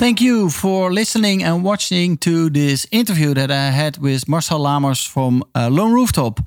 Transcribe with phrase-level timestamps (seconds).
[0.00, 5.06] Thank you for listening and watching to this interview that I had with Marcel Lamers
[5.06, 6.40] from uh, Lone Rooftop.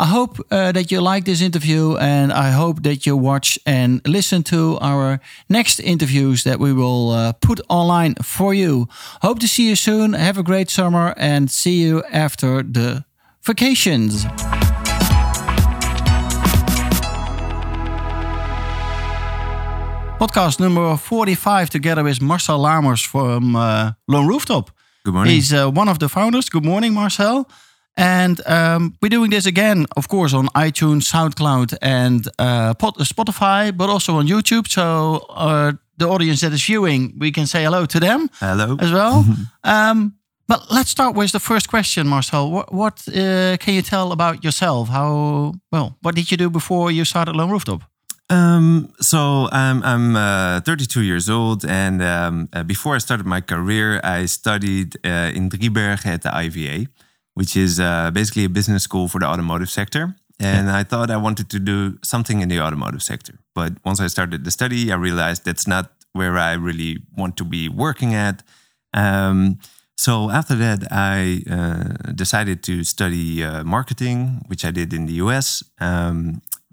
[0.00, 4.00] I hope uh, that you like this interview and I hope that you watch and
[4.06, 8.88] listen to our next interviews that we will uh, put online for you.
[9.20, 10.14] Hope to see you soon.
[10.14, 13.04] Have a great summer and see you after the
[13.42, 14.24] vacations.
[20.18, 24.70] Podcast number 45 together with Marcel Lamers from uh, Lone Rooftop.
[25.04, 25.34] Good morning.
[25.34, 26.48] He's uh, one of the founders.
[26.48, 27.48] Good morning, Marcel.
[27.96, 33.90] And um, we're doing this again, of course, on iTunes, SoundCloud, and uh, Spotify, but
[33.90, 34.68] also on YouTube.
[34.68, 38.76] So uh, the audience that is viewing, we can say hello to them Hello.
[38.80, 39.24] as well.
[39.64, 40.14] um,
[40.46, 42.50] but let's start with the first question, Marcel.
[42.50, 44.88] What, what uh, can you tell about yourself?
[44.88, 45.96] How well?
[46.02, 47.82] What did you do before you started Lone Rooftop?
[48.30, 53.40] Um, so I'm I'm uh, 32 years old, and um, uh, before I started my
[53.40, 56.86] career, I studied uh, in Driebergen at the IVA,
[57.34, 60.16] which is uh, basically a business school for the automotive sector.
[60.40, 64.08] And I thought I wanted to do something in the automotive sector, but once I
[64.08, 68.42] started the study, I realized that's not where I really want to be working at.
[68.92, 69.60] Um,
[69.96, 75.14] so after that, I uh, decided to study uh, marketing, which I did in the
[75.14, 75.62] US.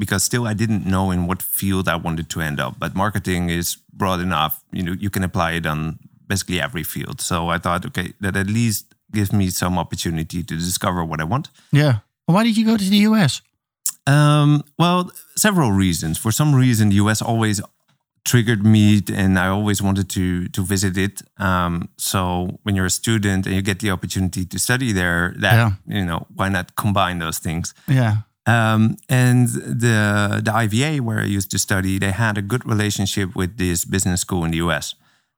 [0.02, 2.74] Because still I didn't know in what field I wanted to end up.
[2.84, 4.54] But marketing is broad enough.
[4.78, 5.80] You know, you can apply it on
[6.28, 7.18] basically every field.
[7.22, 8.86] So I thought, okay, that at least
[9.18, 11.46] gives me some opportunity to discover what I want.
[11.72, 11.94] Yeah.
[12.26, 13.42] Why did you go to the US?
[14.08, 16.18] Um, well, several reasons.
[16.18, 17.62] For some reason, the US always
[18.24, 20.24] triggered me, and I always wanted to
[20.56, 21.22] to visit it.
[21.38, 25.54] Um, so when you're a student and you get the opportunity to study there, that
[25.54, 25.72] Yeah.
[26.00, 27.74] you know, why not combine those things?
[27.88, 28.14] Yeah.
[28.48, 33.36] Um, and the the IVA where I used to study, they had a good relationship
[33.36, 34.96] with this business school in the US,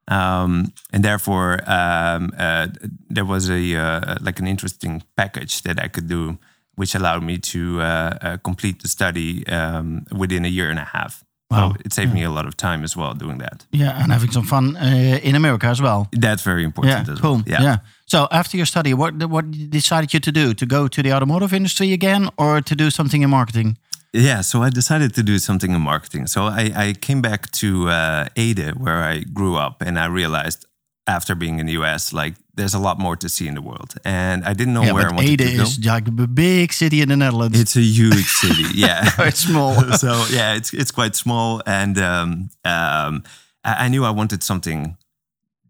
[0.08, 2.68] um, and therefore um, uh,
[3.10, 6.38] there was a uh, like an interesting package that I could do,
[6.76, 10.86] which allowed me to uh, uh, complete the study um, within a year and a
[10.86, 11.26] half.
[11.54, 11.70] Wow.
[11.70, 13.66] So it saved me a lot of time as well doing that.
[13.72, 16.08] Yeah, and having some fun uh, in America as well.
[16.12, 17.42] That's very important Yeah, as cool.
[17.48, 17.62] well.
[17.62, 17.78] Yeah.
[18.06, 20.54] So after your study, what what decided you to do?
[20.54, 23.78] To go to the automotive industry again, or to do something in marketing?
[24.16, 26.28] Yeah, so I decided to do something in marketing.
[26.28, 30.66] So I, I came back to uh, Ede, where I grew up, and I realized
[31.08, 33.96] after being in the US, like there's a lot more to see in the world,
[34.06, 35.64] and I didn't know yeah, where I wanted Ede to go.
[35.64, 37.60] is like a big city in the Netherlands.
[37.60, 39.10] It's a huge city, yeah.
[39.20, 39.74] It's small.
[39.98, 43.24] so yeah, it's it's quite small, and um, um,
[43.64, 44.98] I, I knew I wanted something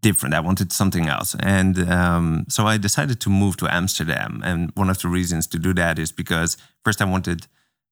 [0.02, 0.34] different.
[0.34, 4.42] I wanted something else, and um, so I decided to move to Amsterdam.
[4.44, 7.46] And one of the reasons to do that is because first I wanted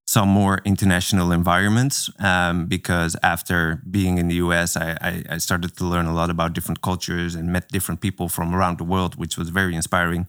[0.06, 2.10] some more international environments.
[2.18, 6.30] Um, because after being in the US, I, I, I started to learn a lot
[6.30, 10.26] about different cultures and met different people from around the world, which was very inspiring.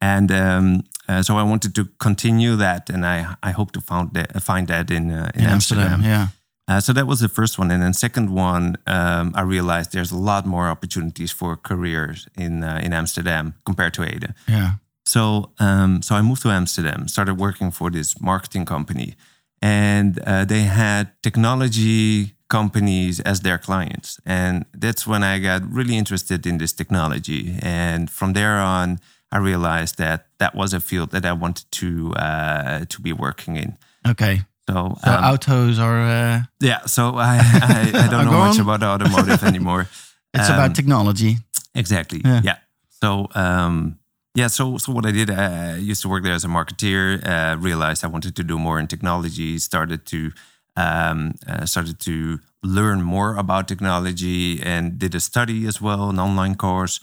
[0.00, 4.14] And um, uh, so I wanted to continue that, and I I hope to found
[4.14, 6.02] that, find that in uh, in, in Amsterdam.
[6.02, 6.28] yeah.
[6.68, 10.12] Uh, so that was the first one, and then second one, um, I realized there's
[10.12, 14.34] a lot more opportunities for careers in uh, in Amsterdam compared to Ede.
[14.48, 14.72] Yeah.
[15.12, 19.14] So um, so I moved to Amsterdam, started working for this marketing company,
[19.60, 25.96] and uh, they had technology companies as their clients, and that's when I got really
[25.96, 28.98] interested in this technology, and from there on,
[29.30, 33.56] I realized that that was a field that I wanted to uh, to be working
[33.56, 33.76] in.
[34.08, 34.40] Okay.
[34.68, 36.00] So, So um, autos are.
[36.00, 39.88] Uh, yeah, so I, I, I don't know much about automotive anymore.
[40.34, 41.36] it's Um, about technology.
[41.74, 42.20] Exactly.
[42.24, 42.40] Yeah.
[42.44, 42.58] Yeah.
[43.00, 43.98] So um,
[44.34, 47.26] yeah, so so what I did, I used to work there as a marketeer.
[47.26, 49.58] Uh, realized I wanted to do more in technology.
[49.58, 50.32] Started to
[50.76, 56.18] um, uh, started to learn more about technology and did a study as well, an
[56.18, 57.00] online course.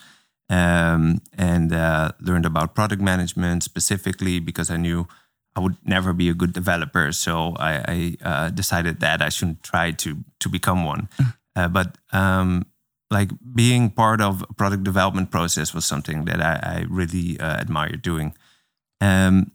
[0.51, 5.07] Um, and uh, learned about product management specifically because I knew
[5.55, 7.11] I would never be a good developer.
[7.11, 11.07] So I, I uh, decided that I shouldn't try to to become one.
[11.55, 12.65] Uh, but um,
[13.11, 18.01] like being part of product development process was something that I, I really uh, admired
[18.01, 18.35] doing.
[19.01, 19.51] Um,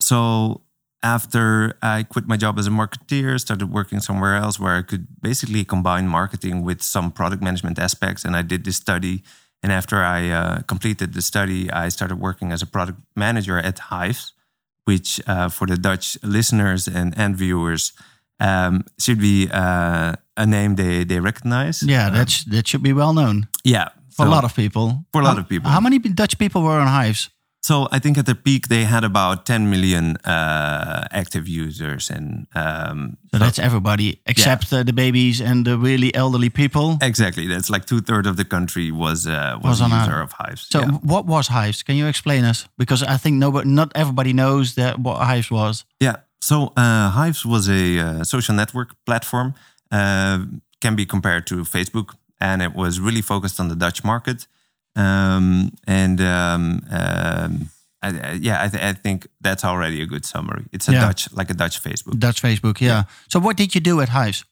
[0.00, 0.62] so
[1.02, 5.06] after I quit my job as a marketeer, started working somewhere else where I could
[5.20, 9.22] basically combine marketing with some product management aspects, and I did this study.
[9.62, 13.78] And after I uh, completed the study, I started working as a product manager at
[13.78, 14.32] Hyves,
[14.84, 17.92] which uh, for the Dutch listeners and, and viewers
[18.40, 21.82] um, should be uh, a name they, they recognize.
[21.82, 23.88] Yeah, that, sh- that should be well known Yeah.
[24.10, 25.04] for so- a lot of people.
[25.12, 25.70] For a lot How- of people.
[25.70, 27.30] How many Dutch people were on Hyves?
[27.62, 32.46] So I think at the peak they had about 10 million uh, active users, and
[32.54, 36.98] um, So that's everybody except uh, the babies and the really elderly people.
[37.00, 40.20] exactly that's like two thirds of the country was uh, Was was, a on user
[40.20, 40.66] of Hyves.
[40.68, 40.90] So yeah.
[41.02, 41.82] what was Hyves?
[41.82, 42.68] Can you explain us?
[42.76, 45.84] Because I think nobody, not everybody knows that what Hyves was.
[46.00, 46.16] Yeah.
[46.48, 49.54] So uh, Hyves was a uh, social network platform,
[49.90, 50.38] uh,
[50.80, 52.08] can be compared to Facebook,
[52.38, 54.46] and it was really focused on the Dutch market.
[54.96, 57.70] Um, and um, um,
[58.02, 60.64] I, I- yeah, I, th- I think that's already a good summary.
[60.70, 61.06] It's a Yeah.
[61.06, 62.18] Dutch, like a Dutch Facebook.
[62.18, 63.04] Dutch Facebook, yeah.
[63.28, 64.44] So what did you do at Hyves?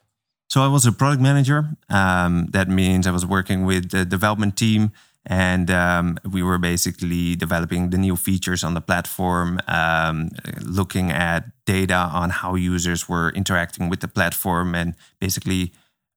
[0.48, 1.76] So I was a product manager.
[1.90, 4.92] Um, that means I was working with the development team,
[5.26, 10.30] and um, we were basically developing the new features on the platform, um,
[10.60, 15.72] looking at data on how users were interacting with the platform, and basically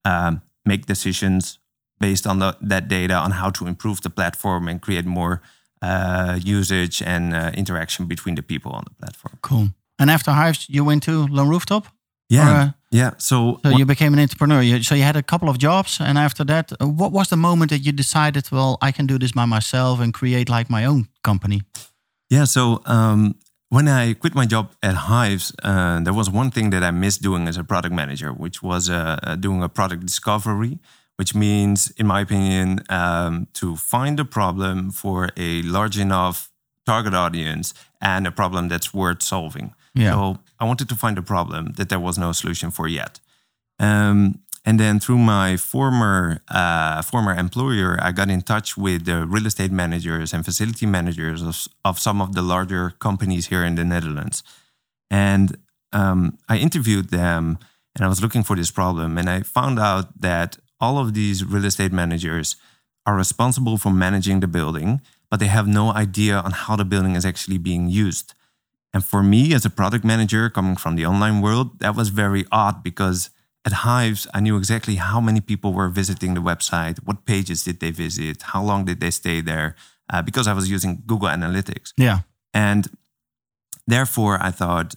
[0.05, 1.59] um, make decisions
[1.99, 5.41] based on the, that data on how to improve the platform and create more
[5.81, 9.37] uh, usage and uh, interaction between the people on the platform.
[9.41, 9.67] Cool.
[9.99, 11.87] And after Hyves, you went to Lone Rooftop?
[12.27, 13.12] Yeah, Or, uh, yeah.
[13.18, 14.62] So, So you became an entrepreneur.
[14.62, 17.36] You, so you had a couple of jobs, and after that, uh, what was the
[17.36, 20.86] moment that you decided, well, I can do this by myself and create like my
[20.86, 21.62] own company?
[22.30, 23.36] Yeah, so um,
[23.69, 27.21] when I quit my job at Hyves, uh, there was one thing that I missed
[27.21, 30.80] doing as a product manager, which was uh, uh, doing a product discovery,
[31.18, 36.50] which means, in my opinion, um, to find a problem for a large enough
[36.86, 39.74] target audience and a problem that's worth solving.
[39.94, 40.12] Yeah.
[40.12, 43.19] So I wanted to find a problem that there was no solution for yet.
[43.79, 49.25] Um, and then through my former uh, former employer, I got in touch with the
[49.27, 53.75] real estate managers and facility managers of, of some of the larger companies here in
[53.75, 54.43] the Netherlands.
[55.11, 55.57] And
[55.93, 57.59] um, I interviewed them,
[57.95, 61.45] and I was looking for this problem, and I found out that all of these
[61.45, 62.55] real estate managers
[63.05, 64.99] are responsible for managing the building,
[65.29, 68.33] but they have no idea on how the building is actually being used.
[68.95, 72.45] And for me, as a product manager coming from the online world, that was very
[72.50, 73.30] odd because
[73.65, 77.81] at Hyves, I knew exactly how many people were visiting the website, what pages did
[77.81, 79.75] they visit, how long did they stay there,
[80.09, 81.92] uh, because I was using Google Analytics.
[81.97, 82.19] Yeah.
[82.53, 82.88] And
[83.86, 84.95] therefore, I thought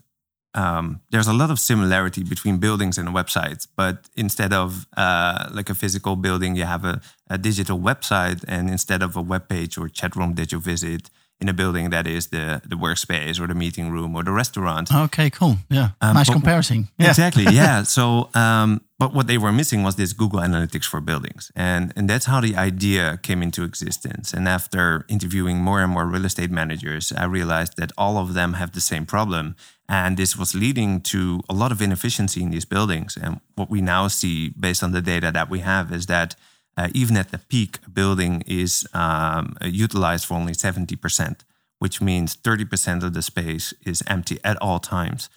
[0.55, 5.71] um, there's a lot of similarity between buildings and websites, but instead of uh, like
[5.71, 9.77] a physical building, you have a, a digital website, and instead of a web page
[9.77, 13.46] or chat room that you visit in a building, that is the the workspace or
[13.46, 14.93] the meeting room or the restaurant.
[14.93, 15.56] Okay, cool.
[15.70, 15.90] Yeah.
[16.00, 16.88] Um, nice comparison.
[16.99, 17.08] Yeah.
[17.11, 17.44] Exactly.
[17.58, 17.82] Yeah.
[17.85, 22.08] so, um, but what they were missing was this Google Analytics for buildings, and and
[22.11, 24.32] that's how the idea came into existence.
[24.37, 28.55] And after interviewing more and more real estate managers, I realized that all of them
[28.55, 29.55] have the same problem,
[29.88, 33.17] and this was leading to a lot of inefficiency in these buildings.
[33.17, 36.34] And what we now see, based on the data that we have, is that.
[36.79, 41.41] Uh, even at the peak, a building is um, utilized for only 70%,
[41.81, 45.29] which means 30% of the space is empty at all times.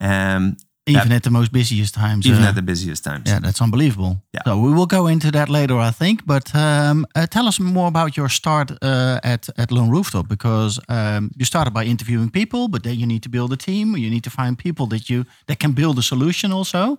[0.00, 0.56] Um,
[0.86, 2.26] Even at the most busiest times.
[2.26, 3.30] even uh, at the busiest times.
[3.30, 4.16] Yeah, that's unbelievable.
[4.32, 4.42] Yeah.
[4.44, 6.24] So we will go into that later, I think.
[6.24, 10.80] But um, uh, tell us more about your start uh, at at Lone Rooftop because
[10.88, 13.96] um, you started by interviewing people, but then you need to build a team.
[13.96, 16.52] You need to find people that you that can build a solution.
[16.52, 16.98] Also,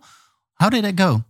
[0.59, 1.23] how did it go?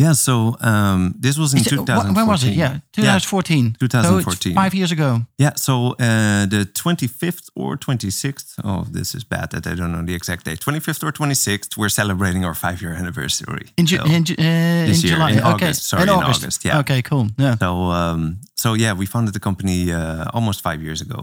[0.00, 2.14] Yeah, so um, this was in it- 2014.
[2.14, 2.54] When was it?
[2.56, 3.76] Yeah, 2014.
[3.80, 4.54] So it's 2014.
[4.54, 5.08] five years ago.
[5.38, 10.02] Yeah, so uh, the 25th or 26th, oh, this is bad that I don't know
[10.06, 10.58] the exact date.
[10.60, 13.66] 25th or 26th, we're celebrating our five year anniversary.
[13.76, 15.30] In, Ju- So- in, Ju- uh, This in year, July.
[15.32, 15.48] in okay.
[15.66, 16.42] August, sorry, in in August.
[16.42, 16.78] August, yeah.
[16.80, 17.26] Okay, cool.
[17.36, 17.56] Yeah.
[17.58, 21.20] So, um, so yeah, we founded the company uh, almost five years ago.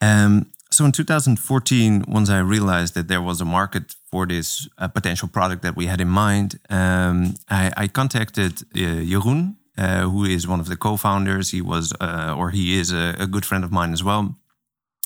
[0.00, 4.88] Um, so in 2014, once I realized that there was a market for this uh,
[4.88, 10.24] potential product that we had in mind, um, I, I contacted uh, Jeroen, uh, who
[10.24, 11.50] is one of the co-founders.
[11.50, 14.34] He was, uh, or he is, a, a good friend of mine as well.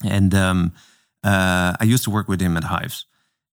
[0.04, 0.72] And um,
[1.22, 3.06] uh, I used to work with him at Hyves,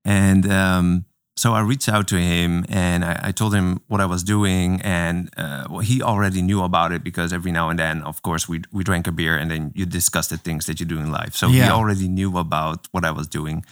[0.05, 1.05] and um,
[1.39, 4.81] so I reached out to him and I, I told him what I was doing,
[4.81, 8.49] and uh, well, he already knew about it because every now and then, of course,
[8.49, 11.11] we we drank a beer and then you discuss the things that you do in
[11.11, 11.35] life.
[11.35, 13.63] So he already knew about what I was doing.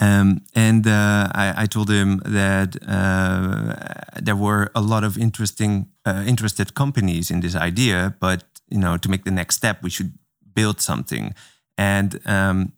[0.00, 5.88] Um, and uh, I, I told him that uh, there were a lot of interesting,
[6.06, 9.90] uh, interested companies in this idea, but you know, to make the next step, we
[9.90, 10.12] should
[10.54, 11.34] build something.
[11.76, 12.72] And um,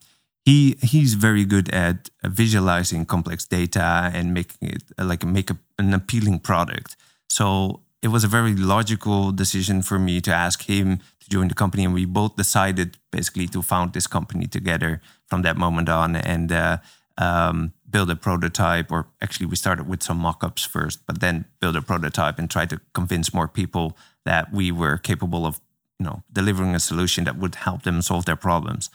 [0.45, 5.59] he he's very good at visualizing complex data and making it uh, like make a,
[5.79, 6.97] an appealing product.
[7.29, 11.55] So it was a very logical decision for me to ask him to join the
[11.55, 16.17] company, and we both decided basically to found this company together from that moment on,
[16.17, 16.79] and uh,
[17.19, 18.91] um, build a prototype.
[18.93, 22.67] Or actually, we started with some mock-ups first, but then build a prototype and try
[22.67, 25.61] to convince more people that we were capable of,
[25.99, 28.91] you know, delivering a solution that would help them solve their problems.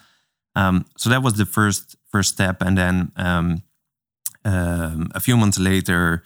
[0.56, 3.62] Um, so that was the first first step, and then um,
[4.44, 6.24] um, a few months later,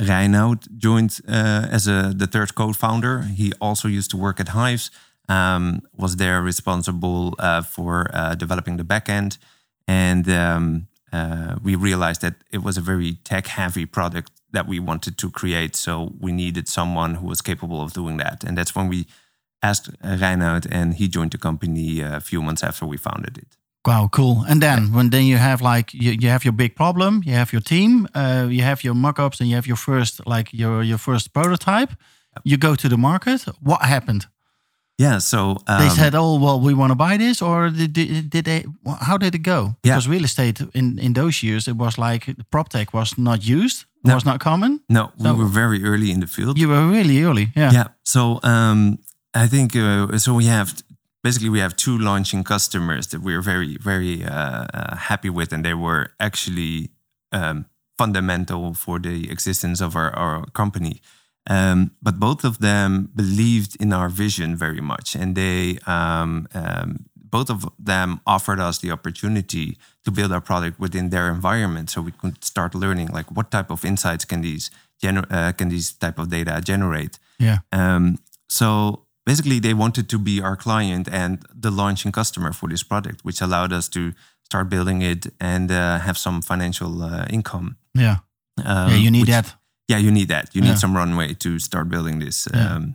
[0.00, 3.22] Reinoud joined uh, as a, the third co-founder.
[3.22, 4.90] He also used to work at Hyves,
[5.28, 9.38] um, was there responsible uh, for uh, developing the backend,
[9.86, 15.16] and um, uh, we realized that it was a very tech-heavy product that we wanted
[15.18, 15.76] to create.
[15.76, 19.06] So we needed someone who was capable of doing that, and that's when we
[19.62, 23.56] asked Reinoud, and he joined the company uh, a few months after we founded it.
[23.86, 24.44] Wow, cool.
[24.48, 27.52] And then when then you have like you, you have your big problem, you have
[27.52, 30.98] your team, uh, you have your mock-ups, and you have your first like your your
[30.98, 31.92] first prototype.
[32.44, 33.46] You go to the market.
[33.60, 34.26] What happened?
[34.98, 38.30] Yeah, so um, they said, "Oh, well, we want to buy this," or did, did,
[38.30, 38.64] did they?
[39.00, 39.76] How did it go?
[39.82, 39.96] Yeah.
[39.96, 43.84] Because real estate in in those years, it was like prop tech was not used,
[44.02, 44.14] No.
[44.14, 44.80] was not common.
[44.88, 46.56] no, we were very early in the field.
[46.58, 47.72] You were really early, yeah.
[47.72, 47.86] Yeah.
[48.02, 48.98] So um,
[49.34, 50.32] I think uh, so.
[50.34, 50.72] We have
[51.22, 55.62] basically we have two launching customers that we're very very uh, uh, happy with, and
[55.64, 56.88] they were actually
[57.32, 57.66] um,
[57.98, 61.00] fundamental for the existence of our, our company.
[61.48, 67.06] Um, but both of them believed in our vision very much, and they um, um,
[67.14, 72.00] both of them offered us the opportunity to build our product within their environment, so
[72.02, 74.70] we could start learning like what type of insights can these
[75.02, 77.18] gener- uh, can these type of data generate.
[77.38, 77.58] yeah.
[77.72, 82.82] Um, so basically, they wanted to be our client and the launching customer for this
[82.84, 84.12] product, which allowed us to
[84.44, 87.76] start building it and uh, have some financial uh, income.
[87.94, 88.18] Yeah.
[88.64, 89.54] Um, yeah, you need which- that.
[89.88, 90.54] Yeah, you need that.
[90.54, 90.70] You Yeah.
[90.70, 92.48] need some runway to start building this.
[92.52, 92.74] Yeah.
[92.76, 92.94] Um,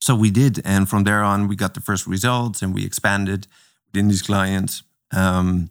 [0.00, 3.46] so we did, and from there on, we got the first results, and we expanded
[3.92, 4.82] within these clients.
[5.12, 5.68] Um,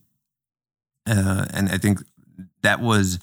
[1.07, 2.00] uh, and I think
[2.62, 3.17] that was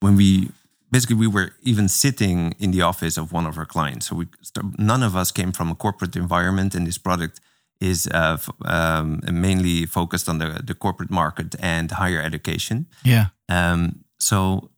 [0.00, 0.50] when we
[0.90, 4.06] basically we were even sitting in the office of one of our clients.
[4.08, 4.26] So we
[4.78, 7.40] none of us came from a corporate environment, and this product
[7.80, 12.86] is uh, f- um, mainly focused on the the corporate market and higher education.
[13.04, 13.26] Yeah.
[13.48, 14.70] Um, so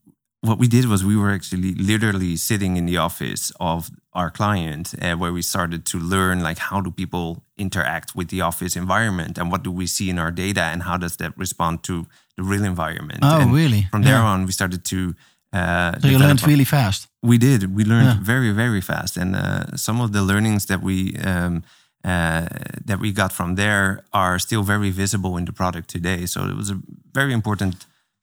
[0.43, 4.95] what we did was we were actually literally sitting in the office of our client
[5.03, 9.37] uh, where we started to learn like how do people interact with the office environment
[9.39, 12.07] and what do we see in our data and how does that respond to
[12.37, 13.87] the real environment Oh, and really?
[13.91, 14.25] from there Yeah.
[14.33, 15.15] on we started to
[15.53, 17.09] uh, So you learned really fast.
[17.23, 17.75] we did.
[17.77, 18.19] We learned Yeah.
[18.23, 21.63] very, very fast, and uh, some of the learnings that we um,
[22.05, 22.47] uh,
[22.87, 26.25] that we got from there are still very visible in the product today.
[26.27, 26.79] So it was a
[27.13, 27.75] very important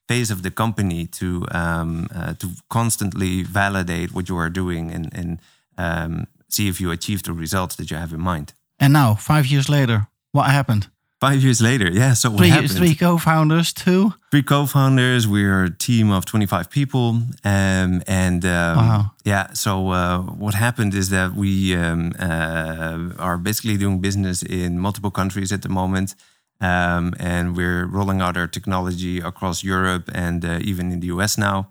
[0.08, 5.12] phase of the company to um, uh, to constantly validate what you are doing and
[5.14, 5.38] and
[5.76, 8.52] um, see if you achieve the results that you have in mind.
[8.78, 10.86] And now, five years later, what happened?
[11.20, 12.14] Five years later, yeah.
[12.14, 12.70] So what Three, happened?
[12.76, 14.12] three co-founders, two.
[14.30, 15.26] three co-founders.
[15.26, 17.08] We're a team of 25 people,
[17.44, 19.10] um, and um, Wow.
[19.24, 19.52] yeah.
[19.52, 25.10] So uh, what happened is that we um, uh, are basically doing business in multiple
[25.10, 26.14] countries at the moment,
[26.60, 31.38] um, and we're rolling out our technology across Europe and uh, even in the US
[31.38, 31.68] now.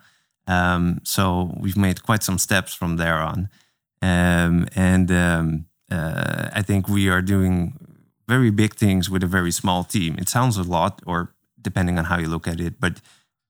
[0.48, 3.50] Um, so we've made quite some steps from there on,
[4.02, 7.74] um, and um, uh, I think we are doing
[8.28, 10.16] very big things with a very small team.
[10.18, 13.02] It sounds a lot, or depending on how you look at it, but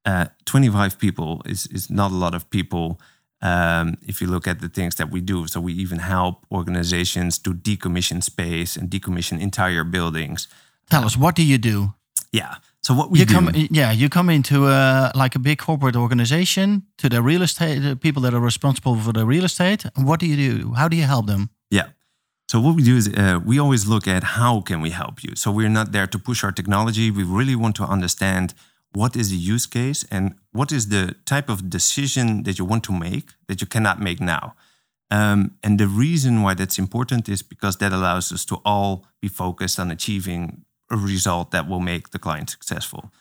[0.06, 3.00] uh, 25 people is is not a lot of people.
[3.42, 7.38] Um, if you look at the things that we do, so we even help organizations
[7.40, 10.48] to decommission space and decommission entire buildings.
[10.90, 11.94] Tell us, what do you do?
[12.32, 12.56] Yeah.
[12.82, 15.96] So what we you do, come, yeah, you come into a, like a big corporate
[15.96, 19.86] organization to the real estate, the people that are responsible for the real estate.
[19.96, 20.74] And what do you do?
[20.74, 21.50] How do you help them?
[21.70, 21.88] Yeah.
[22.48, 25.36] So what we do is uh, we always look at how can we help you.
[25.36, 27.12] So we're not there to push our technology.
[27.12, 28.54] We really want to understand
[28.94, 32.84] what is the use case and what is the type of decision that you want
[32.86, 34.56] to make that you cannot make now.
[35.12, 39.28] Um, and the reason why that's important is because that allows us to all be
[39.28, 43.12] focused on achieving a result that will make the client successful.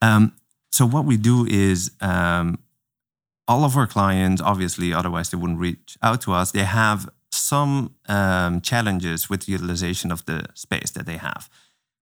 [0.00, 0.32] Um,
[0.70, 2.58] so what we do is um,
[3.46, 6.52] all of our clients, obviously, otherwise they wouldn't reach out to us.
[6.52, 11.48] They have some um, challenges with the utilization of the space that they have.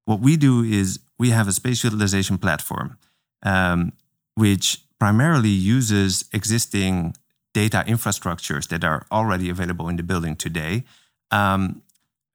[0.04, 2.98] What we do is we have a space utilization platform,
[3.42, 3.92] um,
[4.34, 7.16] which primarily uses existing
[7.54, 10.84] data infrastructures that are already available in the building today.
[11.30, 11.82] Um,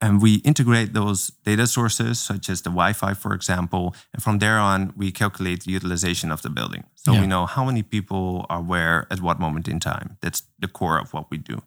[0.01, 3.96] and we integrate those data sources, such as the Wi Fi, for example.
[4.13, 6.84] And from there on, we calculate the utilization of the building.
[6.96, 7.22] So Yeah.
[7.22, 10.17] we know how many people are where at what moment in time.
[10.22, 11.62] That's the core of what we do.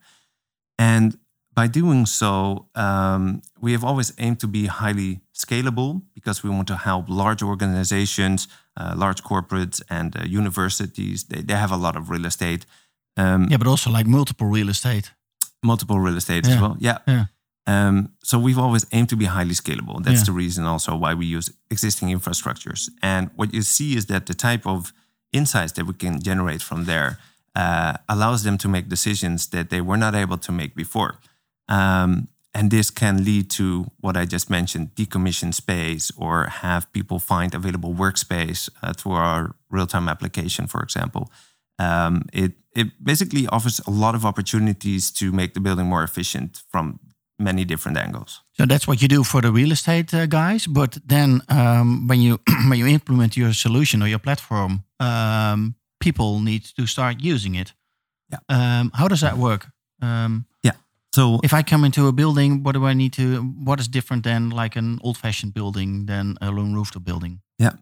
[0.79, 1.17] And
[1.55, 6.67] by doing so, um, we have always aimed to be highly scalable because we want
[6.67, 11.25] to help large organizations, uh, large corporates, and uh, universities.
[11.25, 12.67] They, they have a lot of real estate.
[13.17, 15.13] Um, yeah, but also like multiple real estate.
[15.63, 16.55] Multiple real estate yeah.
[16.55, 16.77] as well.
[16.81, 16.99] Yeah.
[17.07, 17.25] yeah.
[17.67, 20.03] Um, so we've always aimed to be highly scalable.
[20.03, 20.25] That's yeah.
[20.25, 22.91] the reason also why we use existing infrastructures.
[23.03, 24.93] And what you see is that the type of
[25.33, 27.19] insights that we can generate from there
[27.57, 31.19] uh, allows them to make decisions that they were not able to make before.
[31.69, 37.19] Um, and this can lead to what I just mentioned decommission space or have people
[37.19, 41.33] find available workspace uh, through our real time application, for example.
[41.79, 46.63] Um, it, it basically offers a lot of opportunities to make the building more efficient
[46.71, 47.01] from
[47.39, 48.43] many different angles.
[48.53, 50.67] So that's what you do for the real estate uh, guys.
[50.67, 56.41] But then um, when you when you implement your solution or your platform, um, people
[56.41, 57.75] need to start using it.
[58.31, 58.39] Yeah.
[58.49, 59.67] Um, how does that work?
[60.01, 60.73] Um, yeah.
[61.13, 63.43] So if I come into a building, what do I need to?
[63.65, 67.41] What is different than like an old-fashioned building than a lone rooftop building?
[67.59, 67.73] Yeah.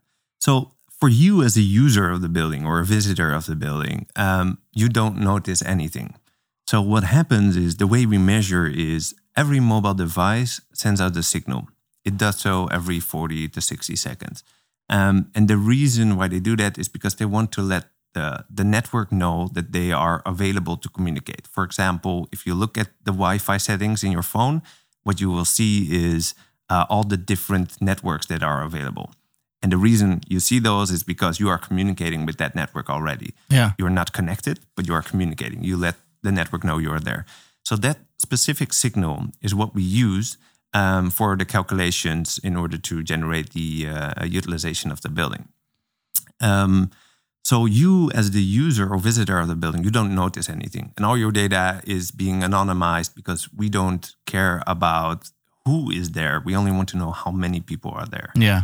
[0.40, 4.06] So for you as a user of the building or a visitor of the building,
[4.16, 6.14] um, you don't notice anything.
[6.66, 11.22] So what happens is the way we measure is every mobile device sends out a
[11.22, 11.68] signal.
[12.04, 14.42] It does so every 40 to 60 seconds.
[14.88, 18.44] Um, and the reason why they do that is because they want to let the,
[18.50, 21.46] the network know that they are available to communicate.
[21.46, 24.62] For example, if you look at the Wi Fi settings in your phone,
[25.02, 26.34] what you will see is
[26.68, 29.12] uh, all the different networks that are available.
[29.62, 33.34] And the reason you see those is because you are communicating with that network already.
[33.48, 33.72] Yeah.
[33.78, 35.62] You're not connected, but you are communicating.
[35.62, 37.24] You let the network know you are there.
[37.64, 40.36] So that specific signal is what we use
[40.74, 45.48] um, for the calculations in order to generate the uh, utilization of the building.
[46.40, 46.90] Um,
[47.44, 51.04] so you, as the user or visitor of the building, you don't notice anything, and
[51.04, 55.30] all your data is being anonymized because we don't care about
[55.64, 56.40] who is there.
[56.44, 58.32] We only want to know how many people are there.
[58.36, 58.62] Yeah.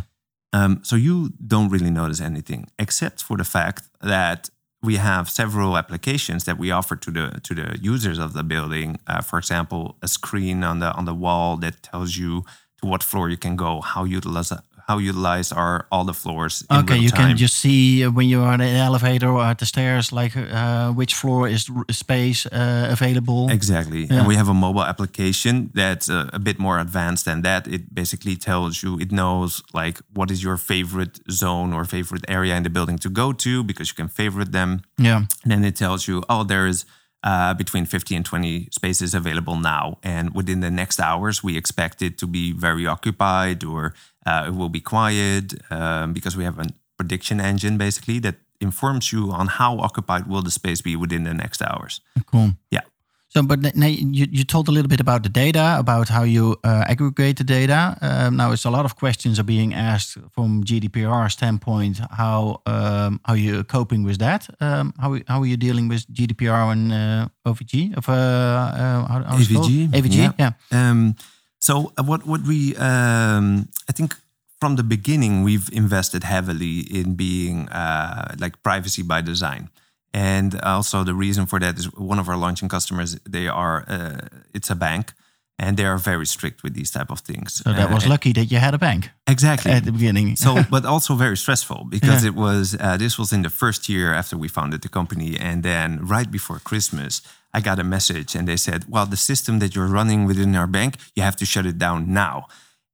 [0.51, 4.49] Um, so you don't really notice anything, except for the fact that
[4.81, 8.97] we have several applications that we offer to the to the users of the building.
[9.07, 12.43] Uh, for example, a screen on the on the wall that tells you
[12.81, 14.53] to what floor you can go, how utilize
[14.89, 16.65] how utilized are all the floors.
[16.71, 17.29] okay, you time.
[17.29, 20.91] can just see when you are in the elevator or at the stairs, like uh,
[20.91, 23.49] which floor is space uh, available.
[23.51, 24.17] Exactly, yeah.
[24.17, 27.67] and we have a mobile application that's uh, a bit more advanced than that.
[27.67, 32.55] It basically tells you, it knows like what is your favorite zone or favorite area
[32.55, 34.81] in the building to go to because you can favorite them.
[34.97, 36.85] Yeah, and then it tells you, oh, there is
[37.23, 39.97] uh, between 50 and 20 spaces available now.
[40.03, 43.93] And within the next hours, we expect it to be very occupied or
[44.25, 49.11] uh, it will be quiet um, because we have a prediction engine basically that informs
[49.11, 52.01] you on how occupied will the space be within the next hours.
[52.25, 52.51] Cool.
[52.71, 52.81] Yeah.
[53.29, 56.85] So, but you, you told a little bit about the data, about how you uh,
[56.87, 57.95] aggregate the data.
[58.01, 61.99] Um, now, it's a lot of questions are being asked from GDPR standpoint.
[62.09, 64.49] How um, how you coping with that?
[64.59, 69.23] Um, how how are you dealing with GDPR and uh, OVG of uh, uh, how,
[69.23, 69.89] how AVG?
[69.89, 70.31] AVG, yeah.
[70.39, 70.51] yeah.
[70.71, 71.15] Um,
[71.59, 74.15] so uh, what what we um, I think
[74.59, 79.69] from the beginning we've invested heavily in being uh, like privacy by design.
[80.13, 83.19] And also the reason for that is one of our launching customers.
[83.29, 85.13] They are uh, it's a bank,
[85.59, 87.55] and they are very strict with these type of things.
[87.63, 90.35] So that was uh, lucky that you had a bank exactly at the beginning.
[90.45, 92.29] so, but also very stressful because yeah.
[92.29, 95.61] it was uh, this was in the first year after we founded the company, and
[95.61, 97.21] then right before Christmas,
[97.53, 100.67] I got a message, and they said, "Well, the system that you're running within our
[100.67, 102.47] bank, you have to shut it down now."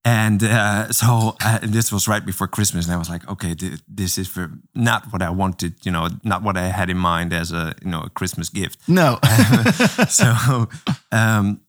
[0.05, 3.81] And uh, so uh, this was right before Christmas, and I was like, okay, th-
[3.87, 4.29] this is
[4.75, 7.89] not what I wanted, you know, not what I had in mind as a, you
[7.89, 8.77] know, a Christmas gift.
[8.87, 9.17] No.
[10.09, 10.67] so,
[11.11, 11.59] um,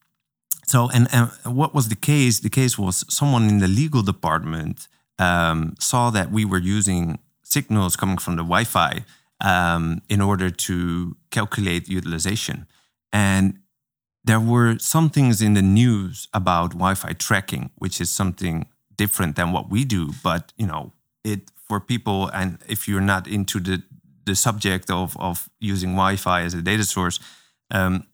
[0.66, 2.40] so, and, and, what was the case?
[2.40, 4.87] The case was someone in the legal department
[5.18, 9.03] um, saw that we were using signals coming from the Wi-Fi
[9.40, 12.66] um, in order to calculate utilization,
[13.14, 13.61] and
[14.26, 19.52] there were some things in the news about Wi-Fi tracking, which is something different than
[19.52, 20.10] what we do.
[20.22, 20.92] But you know,
[21.24, 23.82] it for people, and if you're not into the
[24.24, 27.20] the subject of of using Wi-Fi as a data source,
[27.70, 28.04] um,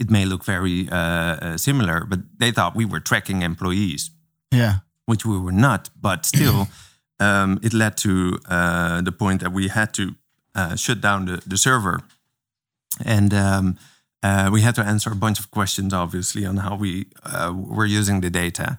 [0.00, 2.06] it may look very uh, uh, similar.
[2.06, 4.10] But they thought we were tracking employees,
[4.50, 5.90] yeah, which we were not.
[6.00, 6.68] But still,
[7.20, 10.14] um, it led to uh, the point that we had to
[10.54, 12.00] uh, shut down the the server,
[13.04, 13.76] and um,
[14.24, 17.84] uh, we had to answer a bunch of questions, obviously, on how we uh, were
[17.84, 18.78] using the data.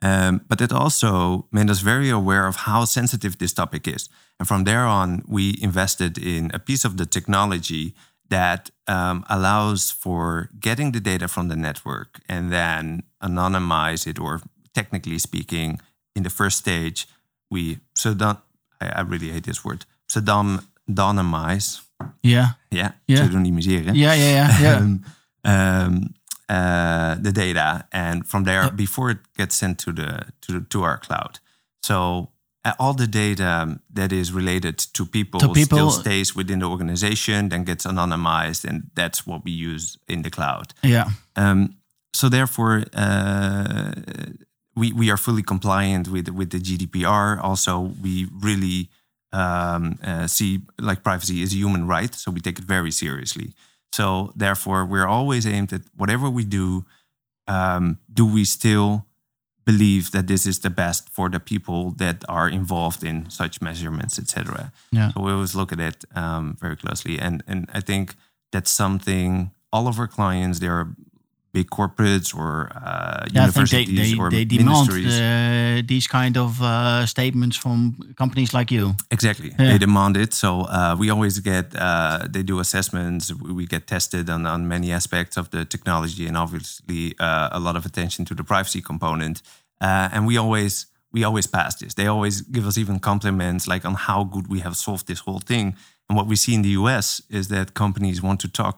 [0.00, 4.08] Um, but it also made us very aware of how sensitive this topic is.
[4.38, 7.94] And from there on, we invested in a piece of the technology
[8.30, 14.40] that um, allows for getting the data from the network and then anonymize it, or
[14.74, 15.78] technically speaking,
[16.14, 17.06] in the first stage,
[17.50, 18.38] we pseudon.
[18.80, 19.84] I, I really hate this word.
[20.08, 21.85] Pseudonymize.
[22.22, 22.48] Yeah.
[22.70, 22.92] Yeah.
[23.06, 23.18] Yeah.
[23.28, 23.94] Pseudonymiseren.
[23.94, 24.76] Yeah, yeah, yeah, yeah.
[24.80, 25.04] um,
[25.44, 26.14] um,
[26.48, 30.98] uh, the data, and from there, before it gets sent to the to to our
[30.98, 31.40] cloud.
[31.82, 32.30] So
[32.64, 36.66] uh, all the data that is related to people, To people- still stays within the
[36.66, 40.72] organization, then gets anonymized, and that's what we use in the cloud.
[40.84, 41.10] yeah.
[41.34, 41.76] Um,
[42.14, 43.92] so therefore, uh,
[44.74, 47.38] we we are fully compliant with with the GDPR.
[47.42, 48.88] Also, we really
[49.36, 53.52] um, uh, see like privacy is a human right, so we take it very seriously.
[53.92, 56.84] So therefore, we're always aimed at whatever we do.
[57.46, 59.06] Um, do we still
[59.64, 64.18] believe that this is the best for the people that are involved in such measurements,
[64.18, 64.72] etc.
[64.92, 65.12] Yeah.
[65.12, 68.14] So we always look at it um, very closely, and and I think
[68.52, 70.60] that's something all of our clients.
[70.60, 70.88] They are
[71.58, 75.14] big corporates or uh, Yeah, I think universities they, they, or they demand ministries.
[75.20, 77.76] uh, these kind of uh, statements from
[78.22, 78.84] companies like you.
[79.16, 79.48] Exactly.
[79.50, 79.70] Yeah.
[79.70, 80.30] They demand it.
[80.34, 83.24] So uh, we always get, uh, they do assessments.
[83.44, 87.60] We we get tested on, on many aspects of the technology and obviously uh, a
[87.66, 89.36] lot of attention to the privacy component.
[89.86, 90.74] Uh, and we always,
[91.14, 91.94] we always pass this.
[91.94, 95.42] They always give us even compliments like on how good we have solved this whole
[95.52, 95.66] thing.
[96.08, 97.06] And what we see in the US
[97.38, 98.76] is that companies want to talk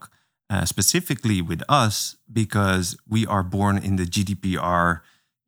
[0.51, 5.01] uh, specifically with us because we are born in the GDPR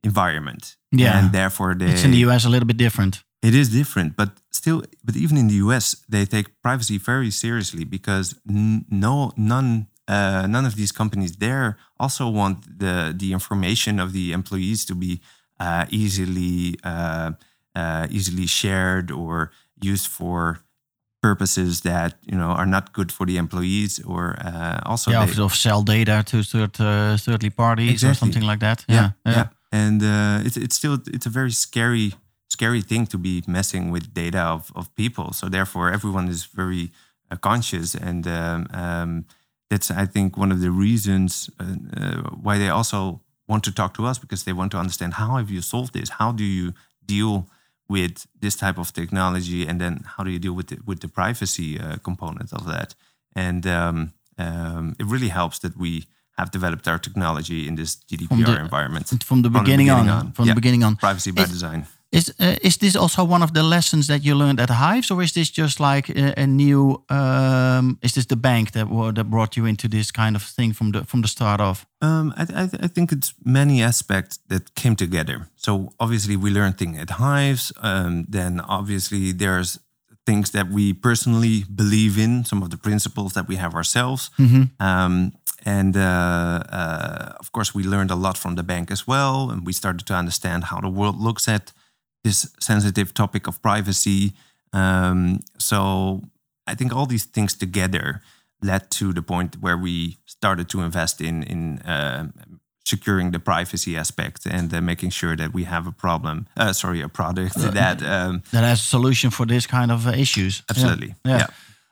[0.04, 0.76] environment.
[0.92, 1.18] Yeah.
[1.18, 3.22] And therefore they It's in the US a little bit different.
[3.42, 7.84] it is different, but still, but even in the US, they take privacy very seriously
[7.84, 13.98] because n- no, none, uh, none of these companies there also want the the information
[14.00, 15.20] of the employees to be
[15.64, 17.30] uh, easily uh,
[17.80, 19.50] uh, easily shared or
[19.92, 20.58] used for
[21.22, 25.42] purposes that you know are not good for the employees or uh, also yeah, they-
[25.42, 28.84] of, sell data to third uh, thirdly parties or something like that.
[28.88, 29.46] yeah, Yeah, yeah.
[29.72, 32.12] And uh, it's it's still it's a very scary
[32.48, 35.32] scary thing to be messing with data of, of people.
[35.32, 36.90] So therefore, everyone is very
[37.30, 39.24] uh, conscious, and um, um,
[39.68, 41.64] that's I think one of the reasons uh,
[41.96, 45.36] uh, why they also want to talk to us because they want to understand how
[45.36, 46.10] have you solved this?
[46.18, 46.72] How do you
[47.06, 47.46] deal
[47.90, 51.08] with this type of technology, and then how do you deal with the, with the
[51.08, 52.94] privacy uh, component of that?
[53.46, 55.92] And um, um, it really helps that we
[56.38, 60.54] have developed our technology in this GDPR the- environment From the beginning, on, from Yeah.
[60.54, 60.96] the beginning on.
[60.96, 61.86] Privacy by design.
[62.12, 65.22] Is uh, is this also one of the lessons that you learned at Hyves, or
[65.22, 67.04] is this just like a, a new?
[67.08, 70.90] Um, is this the bank that that brought you into this kind of thing from
[70.92, 71.86] the from the start off?
[72.00, 75.48] Um, I, I, I think it's many aspects that came together.
[75.54, 77.72] So obviously we learned things at Hyves.
[77.80, 79.78] Um, then obviously there's
[80.26, 84.30] things that we personally believe in, some of the principles that we have ourselves.
[84.80, 85.32] Um,
[85.64, 89.50] and uh, uh, of course, we learned a lot from the bank as well.
[89.50, 91.72] And we started to understand how the world looks at
[92.22, 94.32] this sensitive topic of privacy.
[94.72, 96.22] Um, so
[96.66, 98.22] I think all these things together
[98.62, 102.28] led to the point where we started to invest in in uh,
[102.84, 106.46] securing the privacy aspect and uh, making sure that we have a problem.
[106.56, 110.10] Uh, sorry, a product that um, That has a solution for this kind of uh,
[110.10, 110.58] issues.
[110.58, 110.64] Yeah.
[110.70, 111.38] absolutely, Yeah.
[111.38, 111.46] yeah.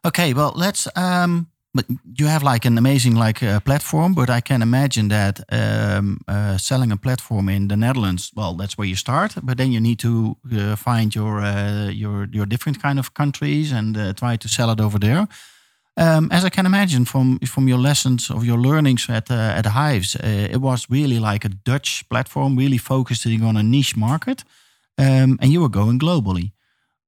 [0.05, 0.89] Okay, well, let's.
[0.95, 1.87] Um, but
[2.19, 6.57] you have like an amazing like uh, platform, but I can imagine that um, uh,
[6.57, 9.35] selling a platform in the Netherlands, well, that's where you start.
[9.43, 13.73] But then you need to uh, find your uh, your your different kind of countries
[13.73, 15.27] and uh, try to sell it over there.
[15.97, 19.67] Um, as I can imagine from from your lessons of your learnings at uh, at
[19.67, 24.45] Hyves, it was really like a Dutch platform, really focusing on a niche market,
[24.97, 26.53] um, and you were going globally.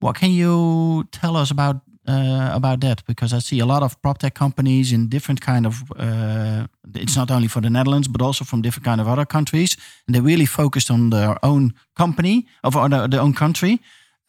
[0.00, 3.02] What can you tell us about uh, about that?
[3.06, 5.74] Because I see a lot of prop tech companies in different kind of.
[5.96, 9.76] Uh, it's not only for the Netherlands, but also from different kind of other countries,
[10.06, 13.78] and they really focused on their own company of their, their own country.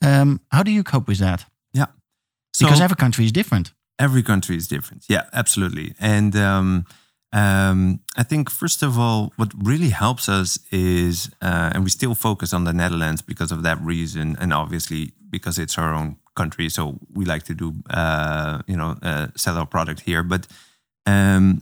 [0.03, 1.45] Um, how do you cope with that?
[1.73, 1.87] yeah.
[2.53, 3.73] So Because every country is different.
[3.99, 5.03] every country is different.
[5.07, 5.93] Yeah, absolutely.
[5.99, 6.85] And um,
[7.33, 12.15] um, I think first of all, what really helps us is, uh, and we still
[12.15, 16.69] focus on the Netherlands because of that reason, and obviously because it's our own country,
[16.69, 20.23] so we like to do, uh, you know, uh, sell our product here.
[20.23, 20.47] But
[21.05, 21.61] um,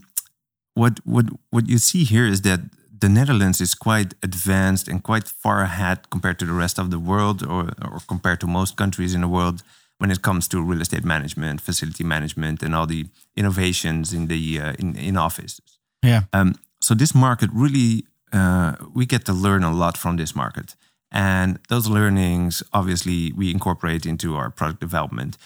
[0.74, 2.60] what what what you see here is that
[3.00, 6.98] the Netherlands is quite advanced and quite far ahead compared to the rest of the
[6.98, 9.62] world, or or compared to most countries in the world
[9.98, 13.06] when it comes to real estate management, facility management, and all the
[13.36, 15.78] innovations in the uh, in in offices.
[16.02, 16.22] Yeah.
[16.32, 20.76] Um, so this market really, uh, we get to learn a lot from this market,
[21.10, 25.36] and those learnings obviously we incorporate into our product development.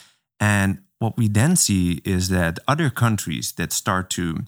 [0.40, 4.40] And what we then see is that other countries that start to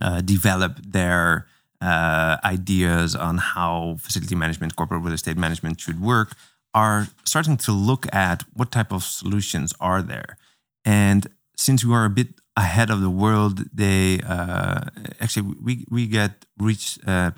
[0.00, 1.46] uh, develop their
[1.80, 6.32] uh, ideas on how facility management, corporate real estate management should work
[6.74, 10.36] are starting to look at what type of solutions are there.
[10.84, 14.80] And since we are a bit ahead of the world, they uh,
[15.20, 17.30] actually we we get reach uh,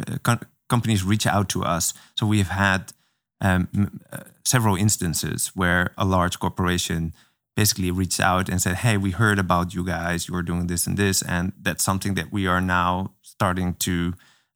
[0.71, 1.95] companies reach out to us.
[2.17, 2.93] So we have had
[3.41, 7.13] um, uh, several instances where a large corporation
[7.57, 10.29] basically reached out and said, "Hey, we heard about you guys.
[10.29, 14.15] You are doing this and this, and that's something that we are now starting to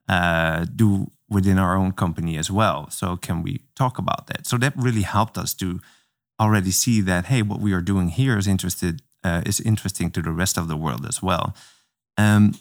[0.08, 2.88] uh, do within our own company as well.
[2.90, 5.80] So can we talk about that?" So that really helped us to
[6.38, 10.22] already see that, hey, what we are doing here is interested uh, is interesting to
[10.22, 11.54] the rest of the world as well.
[12.18, 12.54] Um,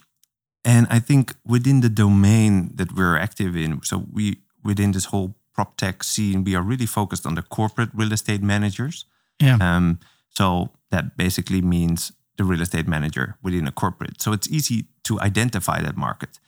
[0.65, 5.35] and I think within the domain that we're active in, so we within this whole
[5.53, 9.05] prop tech scene, we are really focused on the corporate real estate managers.
[9.39, 9.57] Yeah.
[9.59, 9.99] Um,
[10.29, 14.21] so that basically means the real estate manager within a corporate.
[14.21, 16.39] So it's easy to identify that market.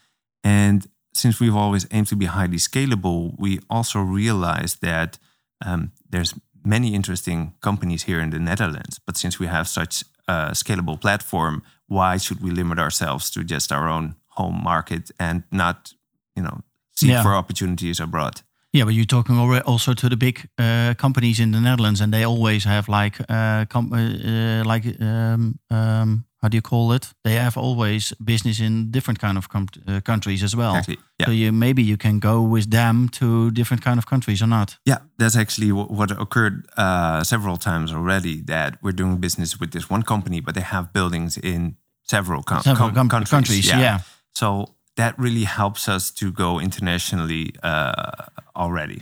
[0.43, 5.19] And since we've always aimed to be highly scalable, we also realized that
[5.63, 8.99] um, there's many interesting companies here in the Netherlands.
[9.05, 13.71] But since we have such a scalable platform, why should we limit ourselves to just
[13.71, 15.93] our own home market and not,
[16.35, 16.61] you know,
[16.95, 17.23] seek yeah.
[17.23, 18.41] for opportunities abroad?
[18.71, 22.25] Yeah, but you're talking also to the big uh, companies in the Netherlands, and they
[22.25, 27.13] always have like, uh, uh, uh like um, um, how do you call it?
[27.23, 29.47] They have always business in different kind of
[29.87, 30.75] uh, countries as well.
[30.75, 30.97] Exactly.
[31.19, 31.25] Yeah.
[31.25, 34.77] So you maybe you can go with them to different kind of countries or not.
[34.85, 38.41] Yeah, that's actually what, what occurred uh, several times already.
[38.41, 42.61] That we're doing business with this one company, but they have buildings in several, com-
[42.61, 43.29] several com- countries.
[43.29, 43.79] countries yeah.
[43.79, 43.99] yeah.
[44.35, 49.01] So that really helps us to go internationally uh, already.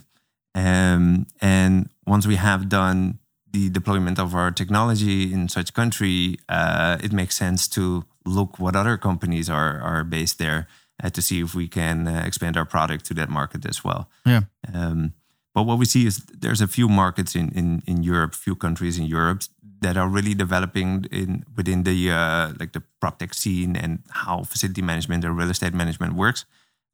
[0.55, 3.19] Um, and once we have done
[3.53, 8.75] the deployment of our technology in such country, uh, it makes sense to look what
[8.75, 10.67] other companies are are based there
[11.03, 14.09] uh, to see if we can uh, expand our product to that market as well.
[14.25, 14.41] Yeah.
[14.73, 15.13] Um,
[15.53, 18.97] but what we see is there's a few markets in in in Europe, few countries
[18.97, 19.43] in Europe
[19.81, 24.43] that are really developing in within the uh, like the prop tech scene and how
[24.43, 26.45] facility management or real estate management works.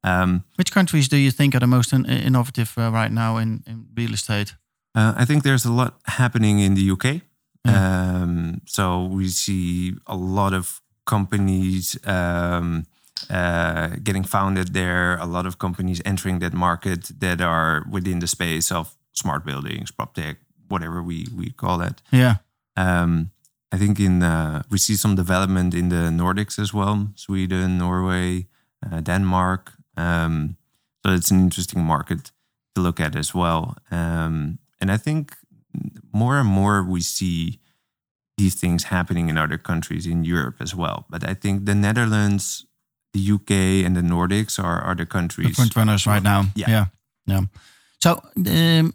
[0.03, 3.63] Um, Which countries do you think are the most in innovative uh, right now in,
[3.67, 4.55] in real estate?
[4.95, 7.21] Uh, I think there's a lot happening in the UK.
[7.65, 8.21] Yeah.
[8.21, 12.86] Um, so we see a lot of companies um,
[13.30, 18.28] uh, getting founded there, a lot of companies entering that market that are within the
[18.28, 22.02] space of smart buildings, prop tech, whatever we, we call that.
[22.12, 22.36] Yeah.
[22.78, 23.32] Um,
[23.71, 28.47] I think in uh, we see some development in the Nordics as well, Sweden, Norway,
[28.84, 29.73] uh, Denmark.
[29.95, 30.58] Um,
[31.06, 32.32] so it's an interesting market
[32.75, 33.75] to look at as well.
[33.91, 35.35] Um, and I think
[36.11, 37.59] more and more we see
[38.37, 41.05] these things happening in other countries in Europe as well.
[41.09, 42.65] But I think the Netherlands,
[43.13, 45.49] the UK, and the Nordics are, are the countries.
[45.49, 46.45] The front runners right now.
[46.55, 46.69] Yeah.
[46.69, 46.85] Yeah.
[47.25, 47.41] yeah.
[47.99, 48.93] So um,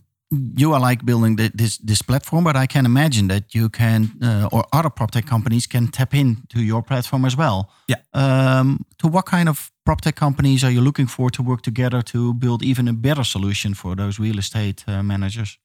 [0.57, 4.11] you are like building the, this this platform, but I can imagine that you can
[4.23, 7.70] uh, or other prop tech companies can tap into your platform as well.
[7.87, 8.01] Yeah.
[8.12, 12.03] Um, to what kind of prop tech companies are you looking for to work together
[12.03, 15.59] to build even a better solution for those real estate uh, managers?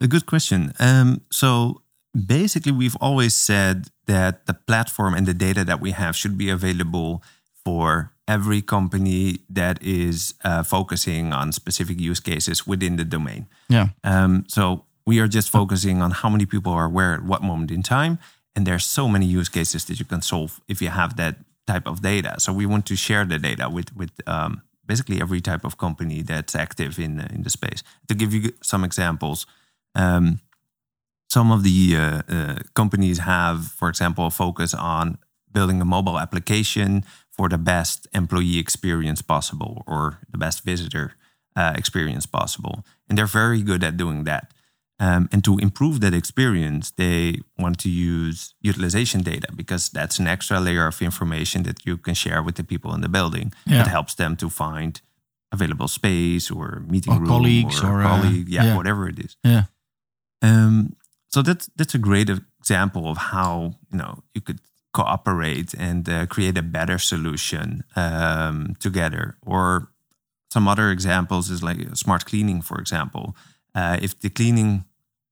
[0.00, 0.72] A good question.
[0.78, 1.82] Um, so
[2.14, 6.50] basically, we've always said that the platform and the data that we have should be
[6.50, 7.22] available
[7.64, 13.46] for every company that is uh, focusing on specific use cases within the domain.
[13.68, 13.88] Yeah.
[14.02, 17.70] Um, so we are just focusing on how many people are where at what moment
[17.70, 18.18] in time,
[18.56, 21.86] and there's so many use cases that you can solve if you have that type
[21.86, 22.36] of data.
[22.38, 26.22] So we want to share the data with with um, basically every type of company
[26.22, 27.82] that's active in in the space.
[28.08, 29.46] To give you some examples.
[29.94, 30.40] Um,
[31.28, 35.18] some of the uh, uh, companies have, for example, a focus on
[35.52, 41.14] building a mobile application for the best employee experience possible or the best visitor
[41.56, 42.84] uh, experience possible.
[43.08, 44.52] And they're very good at doing that.
[45.00, 50.28] Um, and to improve that experience, they want to use utilization data because that's an
[50.28, 53.78] extra layer of information that you can share with the people in the building yeah.
[53.78, 55.00] that helps them to find
[55.50, 59.36] available space or meeting or room colleagues or, or uh, yeah, yeah, whatever it is.
[59.42, 59.64] Yeah.
[60.44, 60.96] Um,
[61.28, 64.60] so that's that's a great example of how you know you could
[64.92, 69.36] cooperate and uh, create a better solution um, together.
[69.44, 69.88] Or
[70.50, 73.36] some other examples is like smart cleaning, for example.
[73.74, 74.84] Uh, if the cleaning,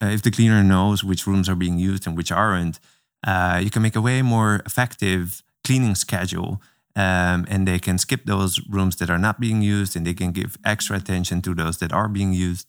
[0.03, 2.81] uh, if the cleaner knows which rooms are being used and which aren't,
[3.25, 6.61] uh, you can make a way more effective cleaning schedule.
[6.95, 10.33] Um, and they can skip those rooms that are not being used, and they can
[10.33, 12.67] give extra attention to those that are being used.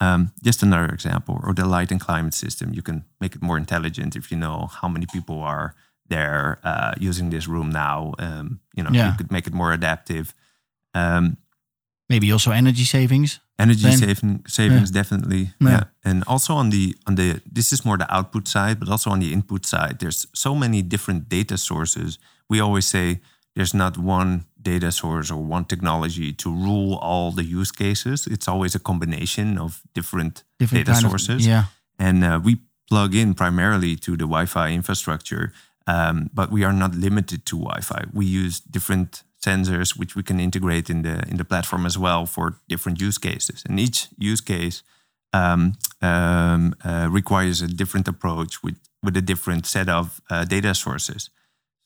[0.00, 2.72] Um, just another example, or the light and climate system.
[2.74, 5.74] You can make it more intelligent if you know how many people are
[6.10, 8.12] there uh, using this room now.
[8.18, 9.10] Um, you know, Yeah.
[9.10, 10.34] you could make it more adaptive.
[10.94, 11.36] Um,
[12.08, 13.40] Maybe also energy savings.
[13.58, 15.70] energy Then- saving savings definitely Yeah.
[15.70, 15.84] yeah.
[16.04, 19.20] and also on the on the this is more the output side but also on
[19.20, 22.18] the input side there's so many different data sources
[22.50, 23.20] we always say
[23.54, 28.48] there's not one data source or one technology to rule all the use cases it's
[28.52, 31.64] always a combination of different, Different data kind of- sources yeah.
[32.06, 32.52] and uh, we
[32.88, 35.44] plug in primarily to the Wi-Fi infrastructure,
[35.86, 38.00] um, but we are not limited to Wi-Fi.
[38.12, 42.26] We use different sensors which we can integrate in the in the platform as well
[42.26, 43.62] for different use cases.
[43.68, 43.98] And each
[44.30, 44.76] use case
[45.32, 50.72] um, um, uh, requires a different approach with with a different set of uh, data
[50.74, 51.30] sources.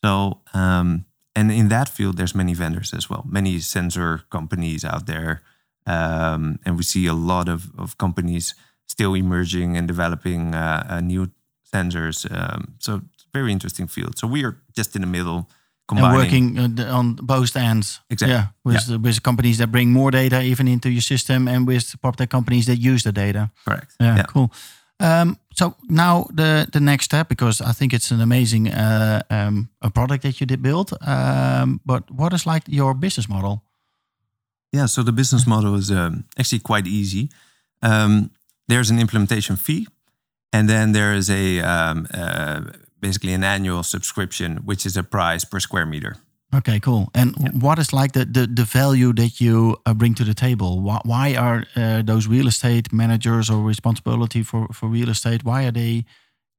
[0.05, 0.11] So
[0.55, 5.43] um, and in that field, there's many vendors as well, many sensor companies out there,
[5.87, 8.55] um, and we see a lot of, of companies
[8.87, 11.31] still emerging and developing uh, uh, new
[11.75, 12.27] sensors.
[12.31, 14.19] Um, so it's a very interesting field.
[14.19, 15.49] So we are just in the middle,
[15.89, 16.57] Combining.
[16.57, 18.01] And working uh, on both ends.
[18.11, 18.35] Exactly.
[18.35, 21.85] Yeah, with, the- with companies that bring more data even into your system and with
[22.01, 23.51] PropTech companies that use the data.
[23.65, 23.95] Correct.
[23.99, 24.53] Yeah, cool.
[25.01, 29.69] Um, so now the the next step, because I think it's an amazing uh, um,
[29.81, 30.93] a product that you did build.
[31.01, 33.63] Um, but what is like your business model?
[34.73, 37.29] Yeah, so the business model is um, actually quite easy.
[37.83, 38.31] Um,
[38.69, 39.87] there's an implementation fee,
[40.53, 42.61] and then there is a um, uh,
[43.01, 46.17] basically an annual subscription, which is a price per square meter.
[46.53, 47.11] Okay, cool.
[47.15, 50.81] And what is like the the, the value that you uh, bring to the table?
[50.81, 55.45] Why, why are uh, those real estate managers or responsibility for for real estate?
[55.45, 56.05] Why are they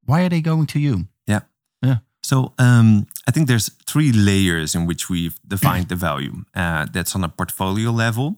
[0.05, 1.07] why are they going to you?
[1.27, 1.41] Yeah.
[1.81, 1.97] Yeah.
[2.23, 6.45] So um, I think there's three layers in which we've defined the value.
[6.55, 8.37] Uh, that's on a portfolio level,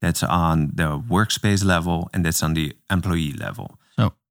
[0.00, 3.78] that's on the workspace level, and that's on the employee level.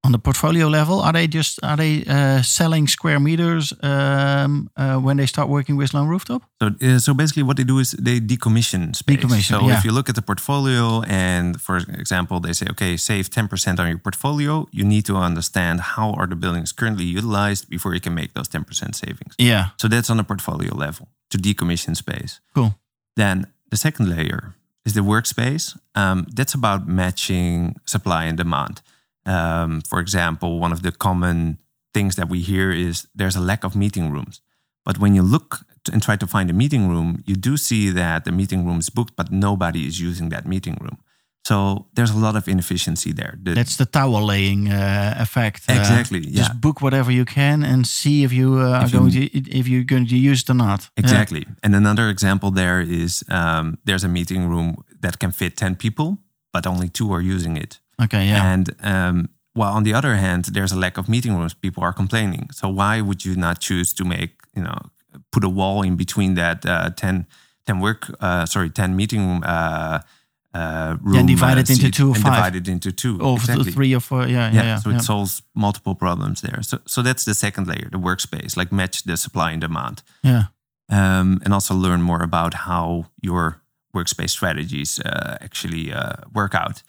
[0.05, 4.97] On the portfolio level, are they just are they uh, selling square meters um, uh,
[4.97, 6.41] when they start working with Lone Rooftop?
[6.61, 9.17] So, uh, so basically, what they do is they decommission space.
[9.17, 9.77] Decommission, so yeah.
[9.77, 13.79] if you look at the portfolio, and for example, they say, okay, save ten percent
[13.79, 14.67] on your portfolio.
[14.71, 18.49] You need to understand how are the buildings currently utilized before you can make those
[18.49, 19.35] ten percent savings.
[19.37, 22.41] Yeah, So that's on the portfolio level to decommission space.
[22.53, 22.75] cool.
[23.15, 25.77] Then the second layer is the workspace.
[25.95, 28.81] Um, that's about matching supply and demand.
[29.25, 31.57] Um, for example, one of the common
[31.93, 34.41] things that we hear is there's a lack of meeting rooms.
[34.85, 35.59] But when you look
[35.93, 38.89] and try to find a meeting room, you do see that the meeting room is
[38.89, 40.97] booked, but nobody is using that meeting room.
[41.45, 43.37] So there's a lot of inefficiency there.
[43.43, 45.63] The- That's the tower laying uh, effect.
[45.69, 46.53] Uh, Exactly, Just yeah.
[46.53, 49.67] book whatever you can and see if you uh, are If you- going to if
[49.67, 50.81] you're going to use it or not.
[50.95, 51.03] Yeah.
[51.03, 51.45] Exactly.
[51.61, 56.17] And another example there is um, there's a meeting room that can fit 10 people,
[56.53, 57.79] but only two are using it.
[58.01, 58.27] Okay.
[58.27, 58.53] Yeah.
[58.53, 61.93] And um, while on the other hand, there's a lack of meeting rooms, people are
[61.93, 62.49] complaining.
[62.51, 64.77] So why would you not choose to make, you know,
[65.31, 67.27] put a wall in between that uh, 10,
[67.67, 69.99] 10 work, uh, sorry, 10 meeting room, uh,
[70.53, 72.35] uh, room divide uh, it into two or and five.
[72.35, 73.19] divide it into two.
[73.21, 73.71] or exactly.
[73.71, 74.27] three or four.
[74.27, 74.51] Yeah.
[74.51, 74.53] Yeah.
[74.53, 74.97] Yeah, yeah, so yeah.
[74.97, 76.61] it solves multiple problems there.
[76.61, 80.43] So, so that's the second layer, the workspace, like match the supply and demand yeah.
[80.89, 83.61] um, and also learn more about how your
[83.95, 86.81] workspace strategies uh, actually uh, work out.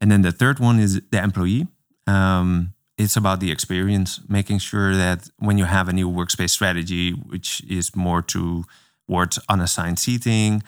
[0.00, 1.66] And then the third one is the employee.
[2.06, 7.10] Um, it's about the experience, making sure that when you have a new workspace strategy,
[7.12, 10.62] which is more towards unassigned seating,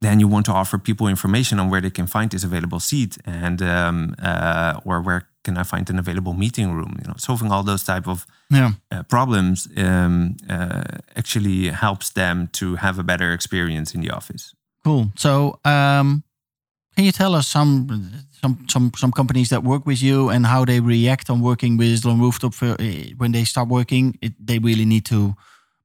[0.00, 3.18] then you want to offer people information on where they can find this available seat
[3.26, 6.96] and um, uh, or where can I find an available meeting room.
[7.02, 8.72] You know, solving all those type of Yeah.
[8.90, 10.82] uh, problems um, uh,
[11.16, 14.54] actually helps them to have a better experience in the office.
[14.84, 15.12] Cool.
[15.16, 16.22] So, um,
[17.00, 17.86] can you tell us some
[18.42, 22.04] some some some companies that work with you and how they react on working with
[22.04, 24.18] Lone Rooftop for, uh, when they start working?
[24.20, 25.34] It, they really need to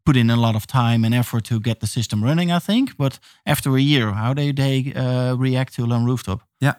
[0.05, 2.51] put in a lot of time and effort to get the system running.
[2.51, 6.41] I think, but after a year, how do they uh, react to Lone Rooftop?
[6.59, 6.73] Yeah.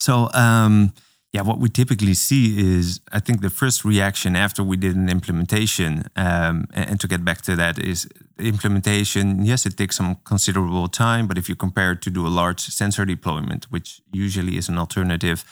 [0.00, 0.92] So, um,
[1.32, 5.08] yeah, what we typically see is I think the first reaction after we did an
[5.08, 8.06] implementation, um, and, to get back to that, is
[8.38, 9.44] implementation.
[9.44, 12.60] Yes, it takes some considerable time, but if you compare it to do a large
[12.60, 15.44] sensor deployment, which usually is an alternative,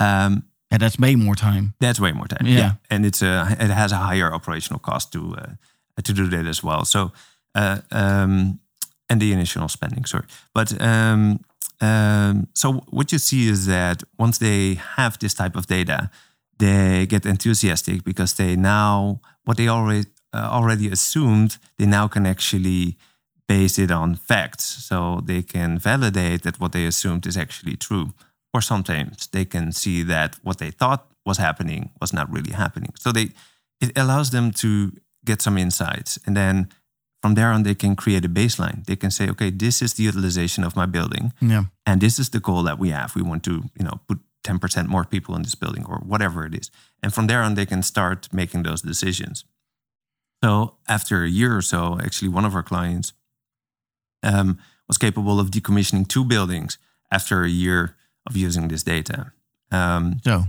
[0.00, 1.72] um, And that's way more time.
[1.80, 2.46] That's way more time.
[2.46, 2.72] Yeah.
[2.90, 6.62] and it's a it has a higher operational cost to uh, to do that as
[6.62, 6.84] well.
[6.84, 7.12] So,
[7.54, 8.60] uh, um,
[9.08, 11.40] and the initial spending, sorry, but um,
[11.80, 16.10] um, so what you see is that once they have this type of data,
[16.58, 22.26] they get enthusiastic because they now what they already uh, already assumed they now can
[22.26, 22.96] actually
[23.46, 28.12] base it on facts, so they can validate that what they assumed is actually true.
[28.54, 32.92] or sometimes they can see that what they thought was happening was not really happening.
[32.96, 33.30] So they
[33.80, 34.92] it allows them to
[35.24, 36.68] get some insights and then
[37.22, 38.84] from there on they can create a baseline.
[38.86, 41.32] They can say, okay, this is the utilization of my building.
[41.40, 41.64] Yeah.
[41.84, 43.14] And this is the goal that we have.
[43.14, 46.54] We want to, you know, put 10% more people in this building or whatever it
[46.54, 46.70] is.
[47.02, 49.44] And from there on they can start making those decisions.
[50.44, 53.12] So after a year or so, actually one of our clients
[54.22, 56.78] um, was capable of decommissioning two buildings
[57.10, 57.96] after a year
[58.26, 59.32] of using this data.
[59.70, 60.44] Um, So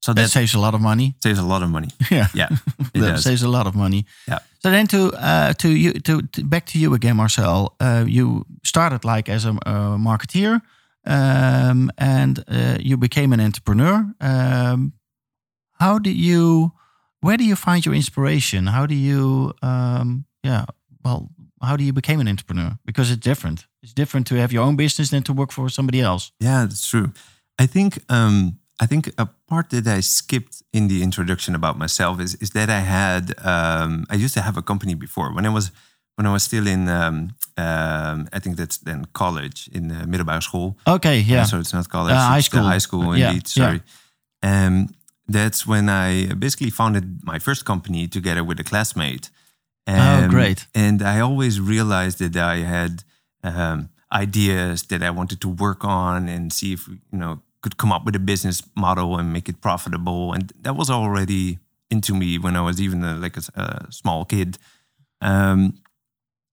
[0.00, 1.14] so that that saves a lot of money.
[1.22, 1.88] saves a lot of money.
[2.10, 2.28] Yeah.
[2.34, 2.48] Yeah,
[2.94, 3.22] it that does.
[3.24, 4.04] saves a lot of money.
[4.26, 4.38] Yeah.
[4.62, 7.74] So then to uh, to you to, to back to you again, Marcel.
[7.80, 10.60] Uh, you started like as a uh, marketeer,
[11.06, 14.06] um, and uh, you became an entrepreneur.
[14.20, 14.92] Um,
[15.80, 16.72] how do you?
[17.20, 18.66] Where do you find your inspiration?
[18.66, 19.52] How do you?
[19.62, 20.64] Um, yeah.
[21.04, 21.28] Well,
[21.62, 22.78] how do you become an entrepreneur?
[22.84, 23.66] Because it's different.
[23.82, 26.32] It's different to have your own business than to work for somebody else.
[26.40, 27.12] Yeah, that's true.
[27.62, 32.20] I think um, I think a part that I skipped in the introduction about myself
[32.20, 35.48] is is that I had um, I used to have a company before when I
[35.50, 35.70] was
[36.16, 40.40] when I was still in um, um, I think that's then college in uh, middelbare
[40.42, 40.76] school.
[40.86, 41.20] Okay.
[41.20, 41.44] Yeah.
[41.46, 42.62] So it's not college, Uh, high school.
[42.62, 43.46] high school Yeah, indeed.
[43.56, 43.64] yeah.
[43.64, 43.80] Sorry.
[44.42, 44.88] Um,
[45.32, 49.30] that's when I basically founded my first company together with a classmate.
[49.86, 50.66] Oh, great.
[50.74, 53.04] And I always realized that I had
[53.42, 57.92] um, ideas that I wanted to work on and see if you know could come
[57.92, 60.32] up with a business model and make it profitable.
[60.32, 61.58] And that was already
[61.90, 64.58] into me when I was even a, like a small kid.
[65.20, 65.78] Um,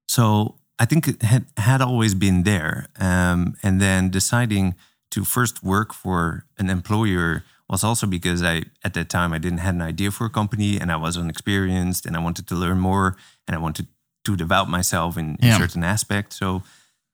[0.07, 2.87] so I think it had, had always been there.
[2.99, 4.75] Um, and then deciding
[5.11, 9.59] to first work for an employer was also because I, at that time, I didn't
[9.59, 12.79] have an idea for a company and I was unexperienced and I wanted to learn
[12.79, 13.15] more
[13.47, 13.87] and I wanted
[14.25, 15.57] to develop myself in, in Yeah.
[15.57, 16.35] certain aspects.
[16.37, 16.63] So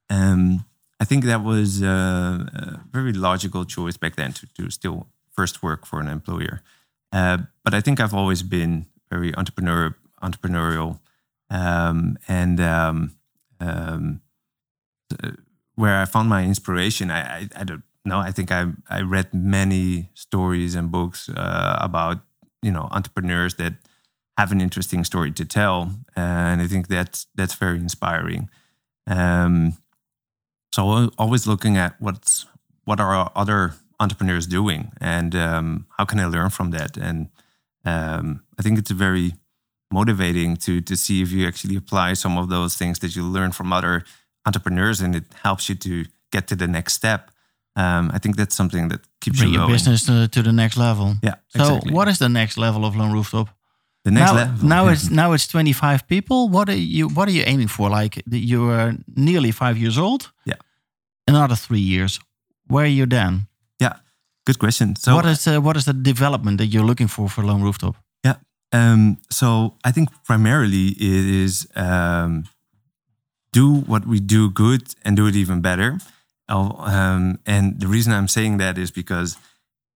[0.09, 0.65] um,
[1.01, 5.63] I think that was uh, a very logical choice back then to, to still first
[5.63, 6.61] work for an employer.
[7.11, 10.99] Uh, but I think I've always been very entrepreneur, entrepreneurial
[11.49, 13.15] um, and um,
[13.59, 14.21] um,
[15.23, 15.31] uh,
[15.73, 17.09] where I found my inspiration.
[17.09, 18.19] I, I, I don't know.
[18.19, 22.19] I think I I read many stories and books uh, about
[22.61, 23.73] you know entrepreneurs that
[24.37, 28.49] have an interesting story to tell, and I think that's that's very inspiring.
[29.07, 29.73] Um,
[30.73, 32.45] so always looking at what's
[32.85, 36.97] what are other entrepreneurs doing, and um, how can I learn from that?
[36.97, 37.29] And
[37.85, 39.33] um, I think it's very
[39.91, 43.51] motivating to to see if you actually apply some of those things that you learn
[43.51, 44.03] from other
[44.45, 47.31] entrepreneurs, and it helps you to get to the next step.
[47.75, 49.73] Um, I think that's something that keeps Bring you your going.
[49.75, 51.15] business to, to the next level.
[51.23, 51.93] Yeah, So exactly.
[51.93, 53.47] what is the next level of Lone Rooftop?
[54.03, 54.67] The next now, level?
[54.67, 56.49] now it's now it's 25 people.
[56.49, 57.89] What are you what are you aiming for?
[57.89, 60.31] Like you are nearly five years old.
[60.45, 60.57] Yeah.
[61.27, 62.19] Another three years.
[62.67, 63.47] Where are you then?
[63.79, 63.93] yeah.
[64.45, 64.95] Good question.
[64.95, 67.95] So what is uh, what is the development that you're looking for for Lone Rooftop?
[68.23, 68.35] Yeah.
[68.71, 72.45] Um, so I think primarily it is um,
[73.53, 75.97] do what we do good and do it even better.
[76.47, 79.37] Um, and the reason I'm saying that is because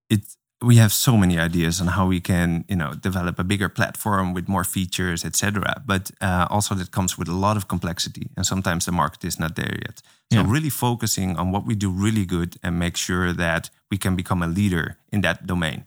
[0.09, 0.21] it
[0.61, 4.33] we have so many ideas on how we can you know develop a bigger platform
[4.33, 5.81] with more features, etc.
[5.85, 9.39] But uh, also that comes with a lot of complexity, and sometimes the market is
[9.39, 10.01] not there yet.
[10.31, 10.51] So Yeah.
[10.51, 14.41] really focusing on what we do really good and make sure that we can become
[14.43, 15.83] a leader in that domain.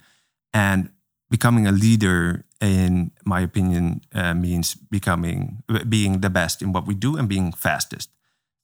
[0.53, 0.91] And
[1.31, 6.95] becoming a leader, in my opinion, uh, means becoming being the best in what we
[6.95, 8.11] do and being fastest.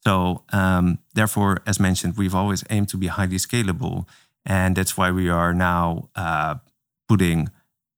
[0.06, 4.06] So, um, therefore, as mentioned, we've always aimed to be highly scalable,
[4.44, 6.54] and that's why we are now uh,
[7.08, 7.48] putting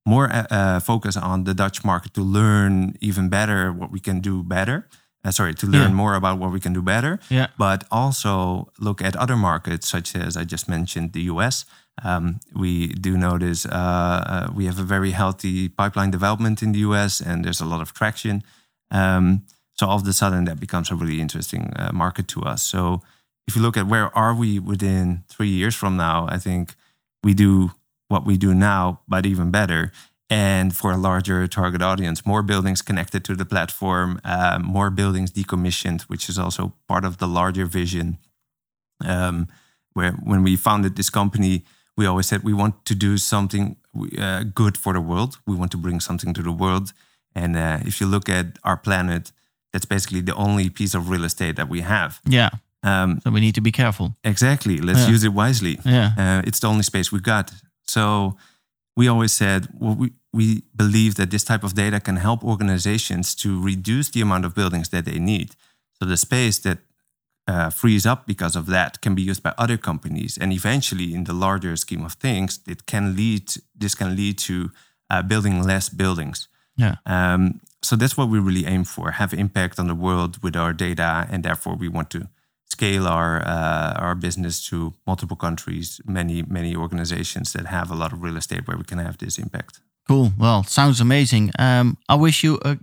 [0.04, 4.20] more uh, uh, focus on the Dutch market to learn even better what we can
[4.20, 4.88] do better.
[5.24, 5.96] Uh, sorry, to learn Yeah.
[6.02, 7.48] more about what we can do better Yeah.
[7.58, 11.64] but also look at other markets such as I just mentioned the US.
[12.04, 16.78] Um, we do notice uh, uh, we have a very healthy pipeline development in the
[16.80, 18.42] US, and there's a lot of traction.
[18.90, 19.42] Um,
[19.74, 22.62] so all of a sudden, that becomes a really interesting uh, market to us.
[22.62, 23.02] So
[23.46, 26.74] if you look at where are we within three years from now, I think
[27.22, 27.72] we do
[28.08, 29.92] what we do now, but even better.
[30.28, 35.30] And for a larger target audience, more buildings connected to the platform, uh, more buildings
[35.30, 38.18] decommissioned, which is also part of the larger vision.
[39.04, 39.46] Um,
[39.92, 41.64] where when we founded this company,
[41.96, 43.76] we always said we want to do something
[44.18, 45.38] uh, good for the world.
[45.46, 46.92] We want to bring something to the world.
[47.34, 49.32] And uh, if you look at our planet,
[49.72, 52.20] that's basically the only piece of real estate that we have.
[52.26, 52.50] Yeah.
[52.86, 54.08] Um, So we need to be careful.
[54.22, 54.76] exactly.
[54.78, 55.14] Let's Yeah.
[55.14, 55.78] use it wisely.
[55.84, 56.12] Yeah.
[56.22, 57.52] Uh, it's the only space we've got.
[57.86, 58.36] So
[58.96, 63.34] we always said well, we, we believe that this type of data can help organizations
[63.34, 65.48] to reduce the amount of buildings that they need.
[65.98, 66.78] So the space that
[67.48, 71.24] uh, frees up because of that can be used by other companies, and eventually, in
[71.24, 73.42] the larger scheme of things, it can lead.
[73.80, 74.54] This can lead to
[75.12, 76.48] uh, building less buildings.
[76.76, 76.96] Yeah.
[77.06, 80.72] Um, so that's what we really aim for: have impact on the world with our
[80.74, 82.28] data, and therefore we want to
[82.66, 88.12] scale our uh, our business to multiple countries, many many organizations that have a lot
[88.12, 89.80] of real estate where we can have this impact.
[90.08, 90.32] Cool.
[90.38, 91.50] Well, sounds amazing.
[91.58, 92.78] Um, I wish you a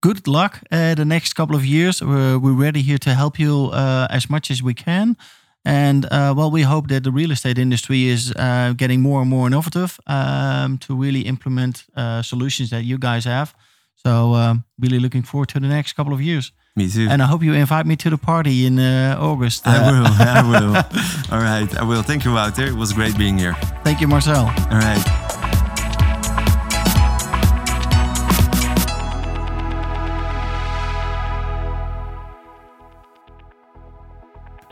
[0.00, 2.02] good luck uh, the next couple of years.
[2.02, 5.16] We're, we're ready here to help you uh, as much as we can.
[5.64, 9.30] And uh, well, we hope that the real estate industry is uh, getting more and
[9.30, 13.54] more innovative um, to really implement uh, solutions that you guys have.
[14.06, 16.52] So, um, really looking forward to the next couple of years.
[16.76, 17.06] Me too.
[17.08, 19.66] And I hope you invite me to the party in uh, August.
[19.66, 20.06] I will.
[20.06, 20.76] I will.
[21.32, 21.74] All right.
[21.78, 22.02] I will.
[22.02, 22.66] Thank you, Wouter.
[22.66, 23.54] It was great being here.
[23.82, 24.44] Thank you, Marcel.
[24.46, 25.02] All right.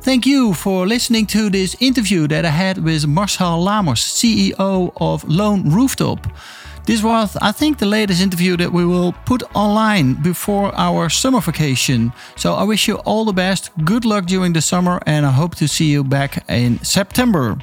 [0.03, 5.25] Thank you for listening to this interview that I had with Marcel Lamers, CEO of
[5.29, 6.27] Lone Rooftop.
[6.85, 11.41] This was, I think, the latest interview that we will put online before our summer
[11.41, 12.13] vacation.
[12.37, 15.55] So I wish you all the best, good luck during the summer, and I hope
[15.57, 17.57] to see you back in September.